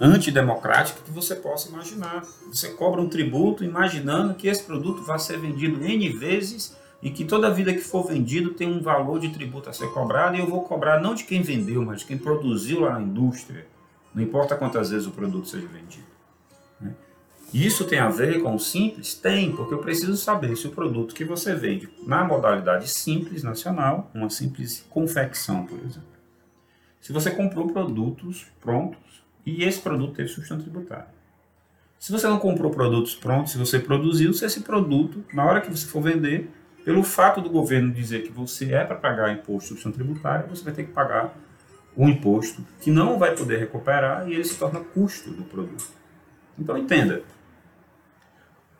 antidemocrática 0.00 1.02
que 1.02 1.10
você 1.10 1.34
possa 1.34 1.68
imaginar. 1.68 2.24
Você 2.48 2.70
cobra 2.70 3.00
um 3.00 3.08
tributo 3.08 3.62
imaginando 3.62 4.34
que 4.34 4.48
esse 4.48 4.62
produto 4.62 5.02
vai 5.02 5.18
ser 5.18 5.38
vendido 5.38 5.84
N 5.84 6.08
vezes 6.08 6.76
e 7.02 7.10
que 7.10 7.24
toda 7.24 7.50
vida 7.50 7.72
que 7.72 7.80
for 7.80 8.06
vendido 8.06 8.50
tem 8.50 8.70
um 8.70 8.80
valor 8.80 9.20
de 9.20 9.30
tributo 9.30 9.68
a 9.68 9.72
ser 9.72 9.90
cobrado 9.92 10.36
e 10.36 10.40
eu 10.40 10.46
vou 10.46 10.62
cobrar 10.62 11.00
não 11.00 11.14
de 11.14 11.24
quem 11.24 11.42
vendeu, 11.42 11.82
mas 11.84 12.00
de 12.00 12.06
quem 12.06 12.18
produziu 12.18 12.80
lá 12.80 12.94
na 12.94 13.02
indústria. 13.02 13.66
Não 14.14 14.22
importa 14.22 14.56
quantas 14.56 14.90
vezes 14.90 15.06
o 15.06 15.10
produto 15.10 15.48
seja 15.48 15.66
vendido. 15.66 16.06
Né? 16.80 16.94
Isso 17.54 17.84
tem 17.84 17.98
a 17.98 18.08
ver 18.08 18.42
com 18.42 18.54
o 18.54 18.58
simples? 18.58 19.14
Tem, 19.14 19.54
porque 19.54 19.72
eu 19.72 19.78
preciso 19.78 20.16
saber 20.16 20.56
se 20.56 20.66
o 20.66 20.70
produto 20.70 21.14
que 21.14 21.24
você 21.24 21.54
vende 21.54 21.88
na 22.06 22.24
modalidade 22.24 22.88
simples 22.88 23.42
nacional, 23.42 24.10
uma 24.14 24.28
simples 24.28 24.84
confecção, 24.90 25.64
por 25.64 25.78
exemplo, 25.78 26.19
se 27.00 27.12
você 27.12 27.30
comprou 27.30 27.66
produtos 27.68 28.46
prontos 28.60 29.24
e 29.44 29.64
esse 29.64 29.80
produto 29.80 30.14
teve 30.14 30.28
substituição 30.28 30.62
tributária. 30.62 31.08
Se 31.98 32.12
você 32.12 32.26
não 32.28 32.38
comprou 32.38 32.70
produtos 32.70 33.14
prontos, 33.14 33.52
se 33.52 33.58
você 33.58 33.78
produziu, 33.78 34.32
se 34.32 34.44
esse 34.44 34.60
produto, 34.60 35.24
na 35.34 35.44
hora 35.44 35.60
que 35.60 35.70
você 35.70 35.86
for 35.86 36.02
vender, 36.02 36.50
pelo 36.84 37.02
fato 37.02 37.40
do 37.40 37.50
governo 37.50 37.92
dizer 37.92 38.22
que 38.22 38.32
você 38.32 38.72
é 38.72 38.84
para 38.84 38.96
pagar 38.96 39.32
imposto 39.32 39.74
de 39.74 39.80
substituição 39.80 39.92
tributária, 39.92 40.46
você 40.46 40.64
vai 40.64 40.72
ter 40.72 40.84
que 40.84 40.92
pagar 40.92 41.34
um 41.96 42.08
imposto 42.08 42.64
que 42.80 42.90
não 42.90 43.18
vai 43.18 43.34
poder 43.34 43.58
recuperar 43.58 44.28
e 44.28 44.34
ele 44.34 44.44
se 44.44 44.58
torna 44.58 44.80
custo 44.80 45.30
do 45.30 45.44
produto. 45.44 45.88
Então 46.58 46.76
entenda, 46.78 47.22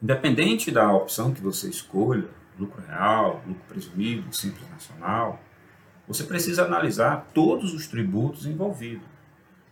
independente 0.03 0.71
da 0.71 0.91
opção 0.93 1.33
que 1.33 1.41
você 1.41 1.69
escolha, 1.69 2.29
lucro 2.59 2.83
real, 2.87 3.43
lucro 3.47 3.63
presumido, 3.69 4.35
simples 4.35 4.69
nacional, 4.71 5.41
você 6.11 6.25
precisa 6.25 6.65
analisar 6.65 7.31
todos 7.33 7.73
os 7.73 7.87
tributos 7.87 8.45
envolvidos. 8.45 9.07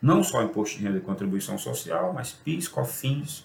Não 0.00 0.22
só 0.22 0.40
imposto 0.40 0.78
de 0.78 0.84
renda 0.84 0.98
e 0.98 1.00
contribuição 1.00 1.58
social, 1.58 2.12
mas 2.12 2.30
PIS, 2.30 2.68
COFINS, 2.68 3.44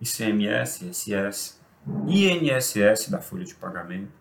ICMS, 0.00 0.88
ISS, 0.90 1.60
INSS 2.06 3.08
da 3.10 3.18
folha 3.18 3.44
de 3.44 3.56
pagamento 3.56 4.12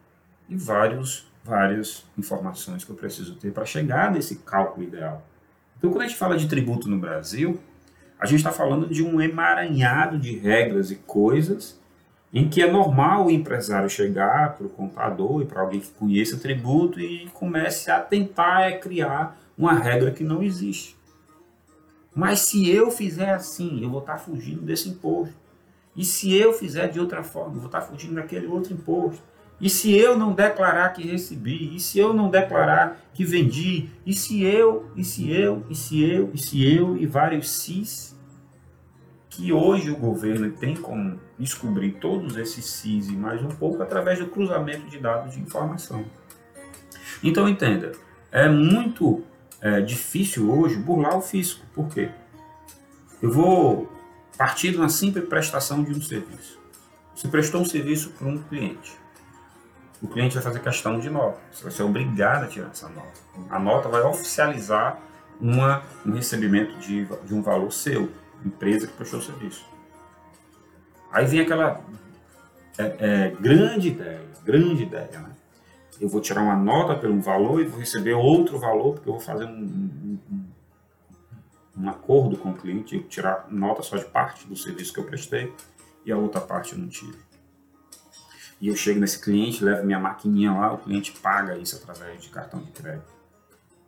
e 0.50 0.56
vários, 0.56 1.32
várias 1.44 2.04
informações 2.18 2.84
que 2.84 2.90
eu 2.90 2.96
preciso 2.96 3.36
ter 3.36 3.54
para 3.54 3.64
chegar 3.64 4.12
nesse 4.12 4.38
cálculo 4.38 4.88
ideal. 4.88 5.24
Então, 5.78 5.92
quando 5.92 6.02
a 6.02 6.08
gente 6.08 6.18
fala 6.18 6.36
de 6.36 6.48
tributo 6.48 6.90
no 6.90 6.98
Brasil, 6.98 7.62
a 8.20 8.26
gente 8.26 8.40
está 8.40 8.52
falando 8.52 8.88
de 8.88 9.04
um 9.04 9.22
emaranhado 9.22 10.18
de 10.18 10.36
regras 10.36 10.90
e 10.90 10.96
coisas 10.96 11.80
em 12.34 12.50
que 12.50 12.62
é 12.62 12.70
normal 12.70 13.26
o 13.28 13.32
empresário 13.32 13.90
chegar 13.90 14.56
para 14.56 14.68
o 14.68 14.70
contador 14.70 15.42
e 15.42 15.46
para 15.46 15.62
alguém 15.62 15.80
que 15.80 15.90
conheça 15.92 16.38
tributo 16.38 17.00
e 17.00 17.28
comece 17.34 17.90
a 17.90 18.00
tentar 18.00 18.70
é, 18.70 18.78
criar 18.78 19.40
uma 19.58 19.74
regra 19.74 20.12
que 20.12 20.24
não 20.24 20.44
existe. 20.44 20.96
Mas 22.14 22.42
se 22.42 22.70
eu 22.70 22.92
fizer 22.92 23.30
assim, 23.30 23.82
eu 23.82 23.90
vou 23.90 24.00
estar 24.00 24.18
fugindo 24.18 24.62
desse 24.62 24.90
imposto. 24.90 25.36
E 25.96 26.04
se 26.04 26.34
eu 26.34 26.54
fizer 26.54 26.88
de 26.88 27.00
outra 27.00 27.24
forma, 27.24 27.56
eu 27.56 27.60
vou 27.60 27.68
estar 27.68 27.82
fugindo 27.82 28.16
daquele 28.16 28.48
outro 28.48 28.74
imposto. 28.74 29.22
E 29.60 29.70
se 29.70 29.96
eu 29.96 30.18
não 30.18 30.34
declarar 30.34 30.90
que 30.90 31.08
recebi? 31.08 31.76
E 31.76 31.80
se 31.80 31.98
eu 31.98 32.14
não 32.14 32.30
declarar 32.30 33.00
que 33.14 33.24
vendi? 33.24 33.90
E 34.06 34.14
se 34.14 34.44
eu, 34.44 34.92
e 34.96 35.04
se 35.04 35.32
eu, 35.32 35.64
e 35.70 35.76
se 35.76 36.04
eu, 36.04 36.32
e 36.34 36.38
se 36.38 36.76
eu, 36.76 36.98
e 36.98 37.06
vários 37.06 37.50
sis 37.50 38.17
que 39.38 39.54
hoje 39.54 39.92
o 39.92 39.96
governo 39.96 40.50
tem 40.50 40.76
como 40.76 41.20
descobrir 41.38 41.92
todos 42.02 42.36
esses 42.38 42.66
SIS 42.66 43.10
e 43.10 43.12
mais 43.12 43.40
um 43.44 43.50
pouco 43.50 43.84
através 43.84 44.18
do 44.18 44.26
cruzamento 44.26 44.90
de 44.90 44.98
dados 44.98 45.36
de 45.36 45.40
informação. 45.40 46.04
Então 47.24 47.48
entenda, 47.48 47.92
é 48.32 48.50
muito 48.50 49.24
é, 49.62 49.80
difícil 49.80 50.52
hoje 50.52 50.76
burlar 50.78 51.16
o 51.16 51.22
fisco. 51.22 51.64
Por 51.76 51.88
quê? 51.88 52.10
Eu 53.22 53.32
vou 53.32 53.88
partir 54.36 54.72
de 54.72 54.78
uma 54.78 54.90
simples 54.90 55.30
prestação 55.30 55.84
de 55.84 55.92
um 55.92 56.02
serviço. 56.02 56.60
Você 57.14 57.28
prestou 57.28 57.62
um 57.62 57.66
serviço 57.66 58.10
para 58.18 58.28
um 58.28 58.40
cliente. 58.40 58.98
O 60.02 60.08
cliente 60.08 60.34
vai 60.34 60.44
fazer 60.44 60.62
questão 60.62 61.00
de 61.00 61.12
nota. 61.12 61.40
Você 61.52 61.62
vai 61.62 61.72
ser 61.72 61.84
obrigado 61.84 62.46
a 62.46 62.48
tirar 62.48 62.70
essa 62.70 62.90
nota. 62.90 63.20
A 63.52 63.60
nota 63.60 63.88
vai 63.88 64.02
oficializar 64.02 65.00
uma, 65.40 65.84
um 66.04 66.12
recebimento 66.12 66.76
de, 66.80 67.06
de 67.06 67.36
um 67.36 67.44
valor 67.44 67.72
seu 67.72 68.10
empresa 68.46 68.88
que 68.88 68.94
prestou 68.94 69.20
o 69.20 69.24
serviço. 69.24 69.66
Aí 71.12 71.26
vem 71.26 71.42
aquela 71.42 71.82
é, 72.78 72.84
é, 73.00 73.30
grande 73.40 73.90
ideia, 73.90 74.22
grande 74.44 74.84
ideia, 74.84 75.20
né? 75.20 75.32
Eu 76.00 76.08
vou 76.08 76.22
tirar 76.22 76.42
uma 76.42 76.56
nota 76.56 76.96
pelo 76.96 77.20
valor 77.20 77.60
e 77.60 77.66
vou 77.66 77.80
receber 77.80 78.14
outro 78.14 78.60
valor, 78.60 78.94
porque 78.94 79.10
eu 79.10 79.14
vou 79.14 79.22
fazer 79.22 79.46
um, 79.46 80.20
um, 80.32 80.46
um 81.76 81.90
acordo 81.90 82.38
com 82.38 82.52
o 82.52 82.54
cliente, 82.54 83.00
tirar 83.10 83.48
nota 83.50 83.82
só 83.82 83.98
de 83.98 84.06
parte 84.06 84.46
do 84.46 84.56
serviço 84.56 84.94
que 84.94 85.00
eu 85.00 85.06
prestei 85.06 85.52
e 86.06 86.12
a 86.12 86.18
outra 86.18 86.40
parte 86.40 86.74
eu 86.74 86.80
não 86.80 86.88
tiro. 86.88 87.18
E 88.62 88.68
eu 88.68 88.76
chego 88.76 89.00
nesse 89.00 89.20
cliente, 89.20 89.64
levo 89.64 89.86
minha 89.86 90.00
maquininha 90.00 90.52
lá, 90.52 90.74
o 90.74 90.78
cliente 90.78 91.12
paga 91.14 91.58
isso 91.58 91.76
através 91.78 92.22
de 92.22 92.30
cartão 92.30 92.60
de 92.60 92.72
crédito. 92.72 93.14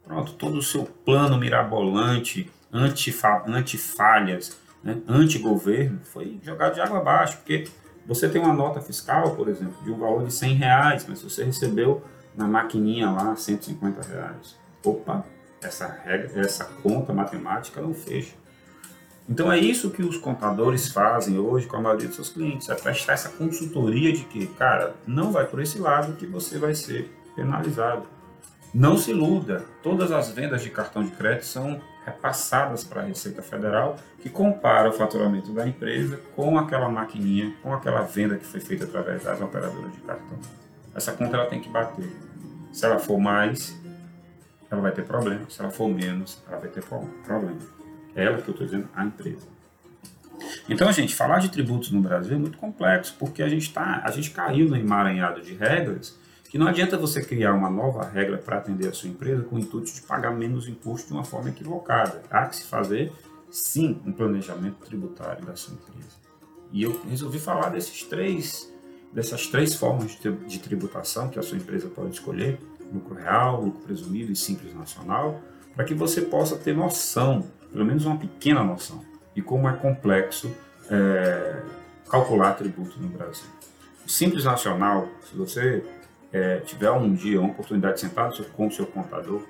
Pronto, 0.03 0.34
todo 0.34 0.58
o 0.58 0.62
seu 0.62 0.86
plano 0.86 1.38
mirabolante, 1.38 2.51
antifalhas, 2.71 4.57
né, 4.83 4.97
anti-governo, 5.07 5.99
foi 6.03 6.39
jogado 6.43 6.75
de 6.75 6.81
água 6.81 6.99
abaixo, 6.99 7.38
porque 7.38 7.67
você 8.05 8.27
tem 8.27 8.41
uma 8.41 8.53
nota 8.53 8.81
fiscal, 8.81 9.35
por 9.35 9.47
exemplo, 9.47 9.83
de 9.83 9.91
um 9.91 9.97
valor 9.97 10.25
de 10.25 10.33
100 10.33 10.55
reais, 10.55 11.05
mas 11.07 11.21
você 11.21 11.43
recebeu 11.43 12.03
na 12.35 12.47
maquininha 12.47 13.09
lá 13.11 13.35
150 13.35 14.01
reais. 14.07 14.57
Opa, 14.83 15.25
essa 15.61 15.88
regra, 15.88 16.41
essa 16.41 16.65
conta 16.81 17.13
matemática 17.13 17.81
não 17.81 17.93
fecha. 17.93 18.33
Então 19.29 19.51
é 19.51 19.59
isso 19.59 19.91
que 19.91 20.01
os 20.01 20.17
contadores 20.17 20.91
fazem 20.91 21.38
hoje 21.38 21.67
com 21.67 21.77
a 21.77 21.81
maioria 21.81 22.07
dos 22.07 22.15
seus 22.15 22.29
clientes, 22.29 22.67
é 22.67 22.73
prestar 22.73 23.13
essa 23.13 23.29
consultoria 23.29 24.11
de 24.11 24.23
que, 24.23 24.47
cara, 24.47 24.95
não 25.05 25.31
vai 25.31 25.45
por 25.45 25.61
esse 25.61 25.77
lado 25.77 26.13
que 26.13 26.25
você 26.25 26.57
vai 26.57 26.73
ser 26.73 27.13
penalizado. 27.35 28.07
Não 28.73 28.97
se 28.97 29.11
iluda, 29.11 29.65
todas 29.83 30.11
as 30.11 30.29
vendas 30.29 30.63
de 30.63 30.71
cartão 30.71 31.03
de 31.03 31.11
crédito 31.11 31.45
são 31.45 31.79
repassadas 32.10 32.84
para 32.84 33.01
a 33.01 33.06
Receita 33.06 33.42
Federal, 33.42 33.98
que 34.22 34.30
compara 34.30 34.89
o 34.89 34.94
faturamento 34.94 35.54
da 35.54 35.68
empresa 35.68 36.20
com 36.36 36.58
aquela 36.58 36.89
maquininha, 36.89 37.54
com 37.62 37.74
aquela 37.74 38.01
venda 38.01 38.38
que 38.38 38.46
foi 38.46 38.60
feita 38.60 38.86
através 38.86 39.24
das 39.24 39.39
operadoras 39.42 39.92
de 39.92 40.00
cartão. 40.00 40.38
Essa 40.94 41.12
conta 41.13 41.38
ela 41.38 41.46
tem 41.46 41.60
que 41.60 41.70
bater. 41.70 42.10
Se 42.72 42.86
ela 42.86 43.00
for 43.00 43.20
mais, 43.20 43.75
ela 44.70 44.82
vai 44.82 44.92
ter 44.92 45.04
problema. 45.04 45.42
Se 45.50 45.62
ela 45.62 45.72
for 45.72 45.88
menos, 45.88 46.42
ela 46.48 46.60
vai 46.60 46.70
ter 46.70 46.84
problema. 46.84 47.58
É 48.16 48.25
ela 48.25 48.42
que 48.42 48.50
eu 48.50 48.51
estou 48.51 48.66
dizendo, 48.66 48.89
a 48.96 49.06
empresa. 49.06 49.48
Então, 50.70 50.92
gente, 50.92 51.16
falar 51.16 51.39
de 51.39 51.50
tributos 51.50 51.92
no 51.92 52.01
Brasil 52.01 52.36
é 52.36 52.39
muito 52.39 52.58
complexo, 52.58 53.16
porque 53.20 53.44
a 53.44 53.50
gente, 53.50 53.74
tá, 53.74 54.01
a 54.04 54.12
gente 54.12 54.32
caiu 54.32 54.68
no 54.68 54.75
emaranhado 54.75 55.42
de 55.42 55.54
regras 55.54 56.18
que 56.50 56.58
não 56.58 56.68
adianta 56.68 56.98
você 56.98 57.22
criar 57.22 57.53
uma 57.53 57.70
nova 57.70 58.03
regra 58.03 58.39
para 58.39 58.58
atender 58.58 58.88
a 58.88 58.91
sua 58.91 59.08
empresa 59.08 59.44
com 59.44 59.56
o 59.56 59.60
intuito 59.60 59.94
de 59.94 60.01
pagar 60.01 60.32
menos 60.32 60.68
imposto 60.68 61.08
de 61.08 61.13
uma 61.13 61.24
forma 61.24 61.50
equivocada. 61.50 62.24
Há 62.29 62.48
que 62.48 62.56
se 62.56 62.63
fazer, 62.63 63.13
sim, 63.51 64.01
um 64.03 64.12
planejamento 64.12 64.77
tributário 64.84 65.46
da 65.46 65.56
sua 65.56 65.75
empresa. 65.75 66.18
E 66.72 66.82
eu 66.82 67.00
resolvi 67.08 67.38
falar 67.39 67.70
desses 67.70 68.01
três, 68.03 68.74
dessas 69.13 69.46
três 69.46 69.75
formas 69.75 70.18
de 70.48 70.60
tributação 70.60 71.29
que 71.29 71.38
a 71.38 71.44
sua 71.44 71.58
empresa 71.58 71.88
pode 71.88 72.15
escolher, 72.15 72.60
lucro 72.91 73.13
real, 73.13 73.62
lucro 73.62 73.82
presumido 73.82 74.32
e 74.32 74.36
simples 74.36 74.74
nacional, 74.74 75.39
para 75.75 75.86
que 75.86 75.94
você 75.94 76.22
possa 76.22 76.58
ter 76.58 76.75
noção, 76.75 77.46
pelo 77.72 77.86
menos 77.86 78.06
uma 78.06 78.18
pequena 78.18 78.63
noção, 78.63 79.06
de 79.36 79.41
como 79.44 79.70
é 79.70 79.74
complexo 79.74 80.51
é, 80.89 81.62
calcular 82.10 82.53
tributo 82.53 83.00
no 83.00 83.08
Brasil. 83.08 83.48
O 84.03 84.10
simples 84.10 84.46
nacional, 84.46 85.08
se 85.29 85.38
você 85.38 85.84
é, 86.31 86.57
tiver 86.57 86.91
um 86.91 87.13
dia 87.13 87.39
uma 87.39 87.51
oportunidade 87.51 87.95
de 87.95 88.01
sentar 88.01 88.31
com 88.55 88.67
o 88.67 88.71
seu 88.71 88.86
contador 88.86 89.43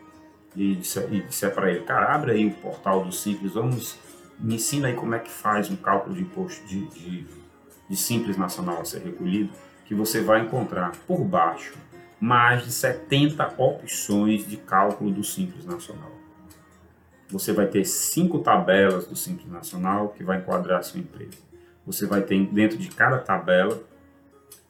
e 0.55 0.75
disser, 0.75 1.53
para 1.53 1.71
ele, 1.71 1.81
cara, 1.81 2.13
abre 2.13 2.31
aí 2.31 2.45
o 2.45 2.51
portal 2.55 3.03
do 3.03 3.11
Simples, 3.11 3.53
vamos, 3.53 3.97
me 4.39 4.55
ensina 4.55 4.87
aí 4.87 4.93
como 4.93 5.13
é 5.13 5.19
que 5.19 5.29
faz 5.29 5.69
um 5.69 5.75
cálculo 5.75 6.15
de 6.15 6.21
imposto 6.21 6.65
de, 6.65 6.87
de, 6.87 7.25
de 7.87 7.95
Simples 7.95 8.37
Nacional 8.37 8.81
a 8.81 8.85
ser 8.85 9.03
recolhido, 9.03 9.51
que 9.85 9.93
você 9.93 10.21
vai 10.21 10.41
encontrar 10.41 10.91
por 11.07 11.23
baixo 11.23 11.77
mais 12.19 12.63
de 12.63 12.71
70 12.71 13.55
opções 13.57 14.45
de 14.45 14.57
cálculo 14.57 15.11
do 15.11 15.23
Simples 15.23 15.65
Nacional. 15.65 16.11
Você 17.29 17.53
vai 17.53 17.67
ter 17.67 17.85
cinco 17.85 18.39
tabelas 18.39 19.07
do 19.07 19.15
Simples 19.15 19.49
Nacional 19.49 20.09
que 20.09 20.23
vai 20.23 20.39
enquadrar 20.39 20.79
a 20.79 20.83
sua 20.83 20.99
empresa. 20.99 21.37
Você 21.85 22.05
vai 22.05 22.21
ter 22.21 22.43
dentro 22.47 22.77
de 22.77 22.89
cada 22.89 23.19
tabela 23.19 23.81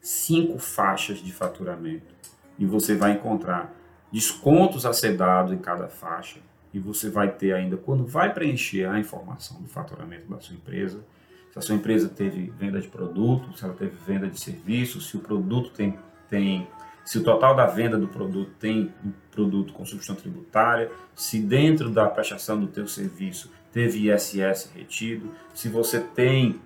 cinco 0.02 0.60
faixas 0.60 1.20
de 1.20 1.32
faturamento. 1.32 2.14
E 2.58 2.66
você 2.66 2.96
vai 2.96 3.14
encontrar 3.14 3.74
descontos 4.12 4.86
a 4.86 4.94
ser 4.94 5.16
dado 5.16 5.54
em 5.54 5.58
cada 5.58 5.88
faixa. 5.88 6.40
E 6.74 6.80
você 6.80 7.10
vai 7.10 7.32
ter 7.32 7.54
ainda, 7.54 7.78
quando 7.78 8.06
vai 8.06 8.34
preencher 8.34 8.86
a 8.86 9.00
informação 9.00 9.62
do 9.62 9.68
faturamento 9.68 10.30
da 10.30 10.40
sua 10.40 10.56
empresa, 10.56 11.04
se 11.52 11.58
a 11.58 11.62
sua 11.62 11.76
empresa 11.76 12.08
teve 12.08 12.54
venda 12.58 12.80
de 12.80 12.88
produto, 12.88 13.58
se 13.58 13.64
ela 13.64 13.74
teve 13.74 13.96
venda 14.06 14.28
de 14.28 14.40
serviço, 14.40 15.02
se 15.02 15.18
o 15.18 15.20
produto 15.20 15.72
tem, 15.72 15.98
tem 16.30 16.68
se 17.04 17.18
o 17.18 17.24
total 17.24 17.56
da 17.56 17.66
venda 17.66 17.98
do 17.98 18.08
produto 18.08 18.52
tem 18.60 18.94
um 19.04 19.12
produto 19.32 19.74
com 19.74 19.84
substituição 19.84 20.16
tributária, 20.16 20.92
se 21.16 21.40
dentro 21.40 21.90
da 21.90 22.08
prestação 22.08 22.60
do 22.60 22.68
teu 22.68 22.88
serviço 22.88 23.52
teve 23.72 24.12
ISS 24.12 24.72
retido, 24.76 25.32
se 25.54 25.70
você 25.70 26.00
tem 26.00 26.62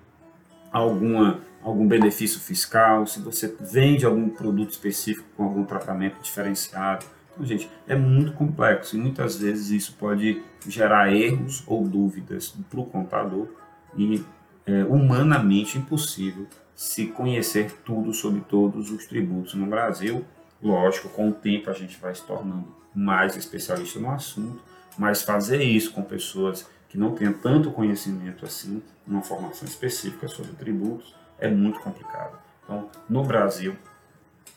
alguma 0.74 1.40
algum 1.62 1.88
benefício 1.88 2.38
fiscal, 2.38 3.06
se 3.06 3.20
você 3.20 3.56
vende 3.58 4.04
algum 4.04 4.28
produto 4.28 4.72
específico 4.72 5.26
com 5.34 5.44
algum 5.44 5.64
tratamento 5.64 6.20
diferenciado. 6.22 7.06
Então, 7.32 7.46
gente, 7.46 7.70
é 7.88 7.96
muito 7.96 8.32
complexo 8.32 8.94
e 8.94 8.98
muitas 8.98 9.38
vezes 9.38 9.70
isso 9.70 9.96
pode 9.98 10.42
gerar 10.68 11.10
erros 11.10 11.64
ou 11.66 11.88
dúvidas 11.88 12.54
para 12.68 12.80
o 12.80 12.84
contador 12.84 13.48
e 13.96 14.22
é 14.66 14.84
humanamente 14.84 15.78
impossível 15.78 16.46
se 16.74 17.06
conhecer 17.06 17.72
tudo 17.84 18.12
sobre 18.12 18.42
todos 18.42 18.90
os 18.90 19.06
tributos 19.06 19.54
no 19.54 19.66
Brasil. 19.66 20.22
Lógico, 20.62 21.08
com 21.08 21.30
o 21.30 21.32
tempo 21.32 21.70
a 21.70 21.72
gente 21.72 21.98
vai 21.98 22.14
se 22.14 22.22
tornando 22.22 22.66
mais 22.94 23.36
especialista 23.36 23.98
no 23.98 24.10
assunto, 24.10 24.62
mas 24.98 25.22
fazer 25.22 25.62
isso 25.62 25.92
com 25.92 26.02
pessoas 26.02 26.68
que 26.94 26.98
não 26.98 27.10
tenham 27.10 27.32
tanto 27.32 27.72
conhecimento 27.72 28.44
assim, 28.44 28.80
uma 29.04 29.20
formação 29.20 29.66
específica 29.66 30.28
sobre 30.28 30.52
tributos, 30.52 31.12
é 31.40 31.50
muito 31.50 31.80
complicado. 31.80 32.38
Então, 32.62 32.88
no 33.08 33.24
Brasil, 33.24 33.76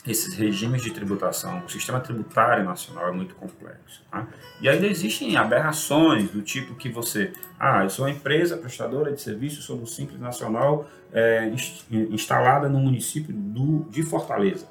esses 0.05 0.35
regimes 0.35 0.83
de 0.83 0.91
tributação, 0.91 1.65
o 1.65 1.67
sistema 1.67 1.99
tributário 1.99 2.63
nacional 2.63 3.09
é 3.09 3.11
muito 3.11 3.33
complexo. 3.33 4.03
Tá? 4.11 4.27
E 4.61 4.69
ainda 4.69 4.85
existem 4.85 5.35
aberrações 5.35 6.29
do 6.29 6.43
tipo 6.43 6.75
que 6.75 6.89
você, 6.89 7.33
ah, 7.59 7.83
eu 7.83 7.89
sou 7.89 8.05
uma 8.05 8.11
empresa 8.11 8.55
prestadora 8.55 9.11
de 9.11 9.19
serviços 9.19 9.65
sob 9.65 9.81
o 9.81 9.87
Simples 9.87 10.19
Nacional 10.19 10.87
é, 11.11 11.51
instalada 11.89 12.69
no 12.69 12.77
município 12.79 13.33
do, 13.33 13.89
de 13.89 14.03
Fortaleza. 14.03 14.67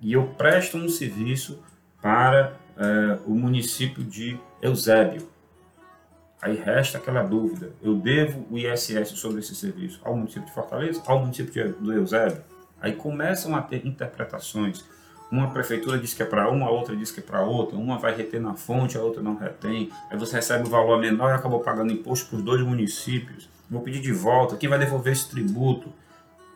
E 0.00 0.12
eu 0.12 0.26
presto 0.36 0.76
um 0.78 0.88
serviço 0.88 1.62
para 2.02 2.56
é, 2.76 3.18
o 3.24 3.36
município 3.36 4.02
de 4.02 4.36
Eusébio. 4.60 5.32
Aí 6.44 6.56
resta 6.56 6.98
aquela 6.98 7.22
dúvida: 7.22 7.72
eu 7.82 7.96
devo 7.96 8.46
o 8.50 8.58
ISS 8.58 9.18
sobre 9.18 9.40
esse 9.40 9.54
serviço 9.54 9.98
ao 10.04 10.14
município 10.14 10.44
de 10.44 10.52
Fortaleza, 10.52 11.02
ao 11.06 11.20
município 11.20 11.72
do 11.80 11.90
Eusébio? 11.90 12.42
Aí 12.82 12.92
começam 12.92 13.56
a 13.56 13.62
ter 13.62 13.86
interpretações. 13.86 14.84
Uma 15.32 15.50
prefeitura 15.50 15.98
diz 15.98 16.12
que 16.12 16.22
é 16.22 16.26
para 16.26 16.50
uma, 16.50 16.66
a 16.66 16.70
outra 16.70 16.94
diz 16.94 17.10
que 17.10 17.20
é 17.20 17.22
para 17.22 17.40
outra, 17.40 17.78
uma 17.78 17.98
vai 17.98 18.14
reter 18.14 18.42
na 18.42 18.54
fonte, 18.54 18.98
a 18.98 19.00
outra 19.00 19.22
não 19.22 19.36
retém. 19.36 19.90
Aí 20.10 20.18
você 20.18 20.36
recebe 20.36 20.64
o 20.64 20.66
um 20.66 20.70
valor 20.70 21.00
menor 21.00 21.30
e 21.30 21.32
acabou 21.32 21.60
pagando 21.60 21.94
imposto 21.94 22.28
para 22.28 22.36
os 22.36 22.42
dois 22.42 22.60
municípios. 22.60 23.48
Vou 23.70 23.80
pedir 23.80 24.02
de 24.02 24.12
volta, 24.12 24.54
quem 24.58 24.68
vai 24.68 24.78
devolver 24.78 25.14
esse 25.14 25.30
tributo? 25.30 25.90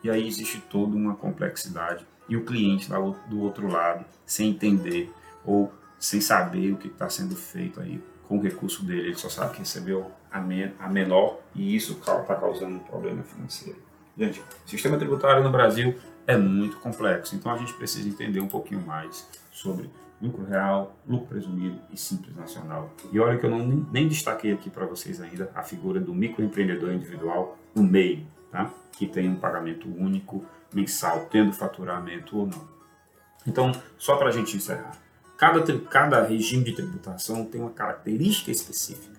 E 0.03 0.09
aí 0.09 0.27
existe 0.27 0.61
toda 0.69 0.95
uma 0.95 1.15
complexidade. 1.15 2.05
E 2.29 2.37
o 2.37 2.45
cliente 2.45 2.91
lá 2.91 2.99
do 2.99 3.41
outro 3.41 3.67
lado, 3.67 4.05
sem 4.23 4.51
entender 4.51 5.11
ou 5.43 5.73
sem 5.99 6.21
saber 6.21 6.71
o 6.71 6.77
que 6.77 6.89
está 6.89 7.09
sendo 7.09 7.35
feito 7.35 7.81
aí 7.81 7.99
com 8.29 8.37
o 8.37 8.41
recurso 8.41 8.85
dele, 8.85 9.07
ele 9.07 9.15
só 9.15 9.27
sabe 9.27 9.53
que 9.53 9.59
recebeu 9.59 10.11
a, 10.31 10.39
men 10.39 10.71
a 10.79 10.87
menor 10.87 11.39
e 11.55 11.75
isso 11.75 11.93
está 11.93 12.35
causando 12.35 12.75
um 12.75 12.79
problema 12.79 13.23
financeiro. 13.23 13.81
Gente, 14.15 14.39
o 14.39 14.69
sistema 14.69 14.99
tributário 14.99 15.43
no 15.43 15.51
Brasil 15.51 15.95
é 16.27 16.37
muito 16.37 16.77
complexo, 16.77 17.35
então 17.35 17.51
a 17.51 17.57
gente 17.57 17.73
precisa 17.73 18.07
entender 18.07 18.39
um 18.39 18.47
pouquinho 18.47 18.81
mais 18.81 19.27
sobre 19.51 19.89
lucro 20.21 20.45
real, 20.45 20.95
lucro 21.07 21.27
presumido 21.27 21.79
e 21.91 21.97
simples 21.97 22.35
nacional. 22.35 22.93
E 23.11 23.19
olha 23.19 23.39
que 23.39 23.45
eu 23.47 23.49
não, 23.49 23.65
nem 23.91 24.07
destaquei 24.07 24.53
aqui 24.53 24.69
para 24.69 24.85
vocês 24.85 25.19
ainda 25.19 25.51
a 25.55 25.63
figura 25.63 25.99
do 25.99 26.13
microempreendedor 26.13 26.93
individual, 26.93 27.57
o 27.75 27.81
MEI, 27.81 28.27
tá? 28.51 28.71
que 28.91 29.07
tem 29.07 29.27
um 29.27 29.37
pagamento 29.37 29.87
único 29.87 30.45
mensal, 30.71 31.27
tendo 31.31 31.51
faturamento 31.51 32.37
ou 32.37 32.45
não. 32.45 32.67
Então, 33.47 33.71
só 33.97 34.17
para 34.17 34.29
a 34.29 34.31
gente 34.31 34.55
encerrar, 34.55 34.91
cada, 35.39 35.79
cada 35.79 36.23
regime 36.23 36.65
de 36.65 36.73
tributação 36.73 37.45
tem 37.45 37.61
uma 37.61 37.69
característica 37.69 38.51
específica. 38.51 39.17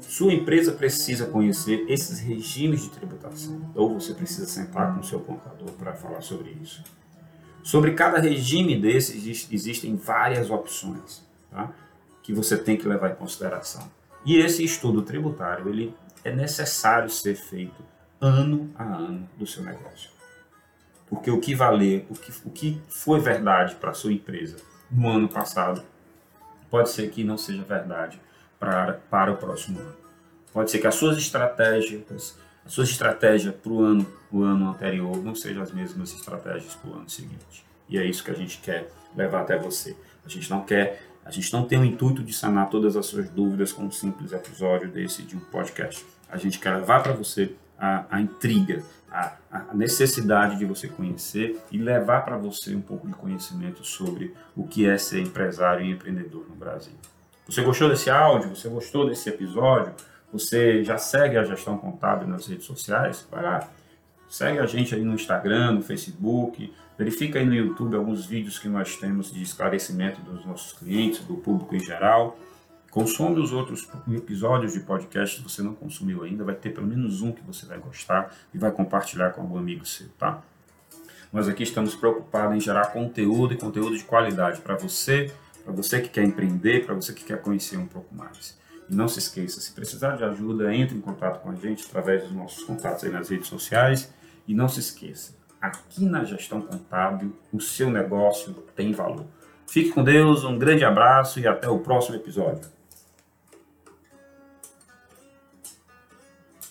Sua 0.00 0.32
empresa 0.32 0.72
precisa 0.72 1.26
conhecer 1.26 1.84
esses 1.88 2.18
regimes 2.18 2.82
de 2.82 2.90
tributação, 2.90 3.70
ou 3.76 3.94
você 4.00 4.12
precisa 4.12 4.46
sentar 4.46 4.92
com 4.92 5.04
seu 5.04 5.20
contador 5.20 5.70
para 5.78 5.92
falar 5.92 6.20
sobre 6.20 6.50
isso. 6.60 6.82
Sobre 7.62 7.92
cada 7.92 8.18
regime 8.18 8.76
desses 8.76 9.48
existem 9.52 9.94
várias 9.94 10.50
opções 10.50 11.22
tá? 11.48 11.72
que 12.24 12.32
você 12.32 12.56
tem 12.56 12.76
que 12.76 12.88
levar 12.88 13.12
em 13.12 13.14
consideração. 13.14 13.88
E 14.24 14.36
esse 14.36 14.64
estudo 14.64 15.02
tributário 15.02 15.68
ele 15.68 15.94
é 16.24 16.34
necessário 16.34 17.08
ser 17.08 17.36
feito 17.36 17.84
ano 18.20 18.68
a 18.74 18.82
ano 18.82 19.28
do 19.36 19.46
seu 19.46 19.62
negócio. 19.62 20.10
Porque 21.08 21.30
o 21.30 21.38
que 21.38 21.54
valer, 21.54 22.06
o 22.10 22.14
que, 22.14 22.32
o 22.44 22.50
que 22.50 22.82
foi 22.88 23.20
verdade 23.20 23.76
para 23.76 23.90
a 23.90 23.94
sua 23.94 24.12
empresa 24.12 24.56
no 24.90 25.08
ano 25.08 25.28
passado, 25.28 25.82
pode 26.70 26.90
ser 26.90 27.10
que 27.10 27.24
não 27.24 27.36
seja 27.38 27.62
verdade 27.62 28.20
para, 28.58 28.94
para 29.10 29.32
o 29.32 29.36
próximo 29.36 29.80
ano. 29.80 29.96
Pode 30.52 30.70
ser 30.70 30.78
que 30.78 30.86
as 30.86 30.94
suas 30.94 31.16
estratégias, 31.16 32.38
as 32.64 32.72
suas 32.72 32.90
estratégias 32.90 33.54
para 33.54 33.72
o 33.72 33.82
ano, 33.82 34.06
o 34.30 34.42
ano 34.42 34.70
anterior 34.70 35.16
não 35.22 35.34
sejam 35.34 35.62
as 35.62 35.72
mesmas 35.72 36.12
estratégias 36.12 36.74
para 36.74 36.90
o 36.90 36.94
ano 36.94 37.08
seguinte. 37.08 37.64
E 37.88 37.98
é 37.98 38.04
isso 38.04 38.22
que 38.24 38.30
a 38.30 38.34
gente 38.34 38.58
quer 38.58 38.90
levar 39.16 39.42
até 39.42 39.58
você. 39.58 39.96
A 40.24 40.28
gente 40.28 40.50
não 40.50 40.62
quer, 40.62 41.02
a 41.24 41.30
gente 41.30 41.52
não 41.52 41.64
tem 41.64 41.78
o 41.78 41.84
intuito 41.84 42.22
de 42.22 42.32
sanar 42.32 42.68
todas 42.68 42.96
as 42.96 43.06
suas 43.06 43.28
dúvidas 43.30 43.72
com 43.72 43.84
um 43.84 43.90
simples 43.90 44.32
episódio 44.32 44.88
desse 44.88 45.22
de 45.22 45.36
um 45.36 45.40
podcast. 45.40 46.04
A 46.28 46.36
gente 46.36 46.58
quer 46.58 46.76
levar 46.76 47.02
para 47.02 47.12
você 47.12 47.52
a, 47.80 48.04
a 48.10 48.20
intriga, 48.20 48.82
a, 49.10 49.32
a, 49.50 49.74
necessidade 49.74 50.58
de 50.58 50.66
você 50.66 50.86
conhecer 50.86 51.58
e 51.72 51.78
levar 51.78 52.24
para 52.24 52.36
você 52.36 52.74
um 52.74 52.80
pouco 52.80 53.08
de 53.08 53.14
conhecimento 53.14 53.82
sobre 53.84 54.34
o 54.54 54.66
que 54.66 54.86
é 54.86 54.98
ser 54.98 55.22
empresário 55.22 55.84
e 55.84 55.90
empreendedor 55.90 56.46
no 56.48 56.54
Brasil. 56.54 56.92
Você 57.48 57.62
gostou 57.62 57.88
desse 57.88 58.10
áudio? 58.10 58.54
Você 58.54 58.68
gostou 58.68 59.08
desse 59.08 59.28
episódio? 59.28 59.94
Você 60.32 60.84
já 60.84 60.98
segue 60.98 61.36
a 61.36 61.42
gestão 61.42 61.76
contábil 61.76 62.28
nas 62.28 62.46
redes 62.46 62.66
sociais? 62.66 63.26
Vai 63.30 63.42
lá, 63.42 63.68
segue 64.28 64.58
a 64.58 64.66
gente 64.66 64.94
aí 64.94 65.02
no 65.02 65.14
Instagram, 65.14 65.72
no 65.72 65.82
Facebook, 65.82 66.72
verifica 66.96 67.38
aí 67.38 67.46
no 67.46 67.54
YouTube 67.54 67.96
alguns 67.96 68.26
vídeos 68.26 68.58
que 68.58 68.68
nós 68.68 68.96
temos 68.96 69.32
de 69.32 69.42
esclarecimento 69.42 70.20
dos 70.20 70.44
nossos 70.44 70.72
clientes, 70.74 71.20
do 71.24 71.34
público 71.34 71.74
em 71.74 71.80
geral. 71.80 72.38
Consome 72.90 73.38
os 73.38 73.52
outros 73.52 73.88
episódios 74.12 74.72
de 74.72 74.80
podcast 74.80 75.36
se 75.36 75.42
você 75.42 75.62
não 75.62 75.74
consumiu 75.74 76.24
ainda, 76.24 76.42
vai 76.42 76.56
ter 76.56 76.70
pelo 76.70 76.88
menos 76.88 77.22
um 77.22 77.30
que 77.30 77.40
você 77.42 77.64
vai 77.64 77.78
gostar 77.78 78.34
e 78.52 78.58
vai 78.58 78.72
compartilhar 78.72 79.30
com 79.30 79.42
algum 79.42 79.56
amigo 79.56 79.86
seu, 79.86 80.08
tá? 80.18 80.42
Nós 81.32 81.48
aqui 81.48 81.62
estamos 81.62 81.94
preocupados 81.94 82.56
em 82.56 82.60
gerar 82.60 82.86
conteúdo 82.86 83.54
e 83.54 83.56
conteúdo 83.56 83.96
de 83.96 84.02
qualidade 84.02 84.60
para 84.60 84.76
você, 84.76 85.32
para 85.62 85.72
você 85.72 86.00
que 86.00 86.08
quer 86.08 86.24
empreender, 86.24 86.84
para 86.84 86.92
você 86.92 87.12
que 87.12 87.22
quer 87.22 87.40
conhecer 87.40 87.76
um 87.76 87.86
pouco 87.86 88.12
mais. 88.12 88.58
E 88.88 88.94
não 88.94 89.06
se 89.06 89.20
esqueça, 89.20 89.60
se 89.60 89.70
precisar 89.70 90.16
de 90.16 90.24
ajuda, 90.24 90.74
entre 90.74 90.96
em 90.96 91.00
contato 91.00 91.40
com 91.40 91.50
a 91.50 91.54
gente 91.54 91.86
através 91.86 92.24
dos 92.24 92.32
nossos 92.32 92.64
contatos 92.64 93.04
aí 93.04 93.10
nas 93.12 93.28
redes 93.28 93.46
sociais. 93.46 94.12
E 94.48 94.54
não 94.54 94.68
se 94.68 94.80
esqueça, 94.80 95.36
aqui 95.60 96.04
na 96.04 96.24
gestão 96.24 96.60
contábil, 96.60 97.36
o 97.52 97.60
seu 97.60 97.88
negócio 97.88 98.52
tem 98.74 98.90
valor. 98.90 99.26
Fique 99.68 99.90
com 99.90 100.02
Deus, 100.02 100.42
um 100.42 100.58
grande 100.58 100.84
abraço 100.84 101.38
e 101.38 101.46
até 101.46 101.68
o 101.68 101.78
próximo 101.78 102.16
episódio. 102.16 102.79